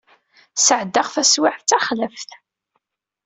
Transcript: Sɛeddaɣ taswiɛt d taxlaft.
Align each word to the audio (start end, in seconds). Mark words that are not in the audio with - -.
Sɛeddaɣ 0.55 1.07
taswiɛt 1.13 1.61
d 1.65 1.67
taxlaft. 1.69 2.29